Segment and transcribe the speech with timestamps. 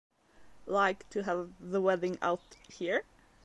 [0.65, 3.03] Like to have the wedding out here?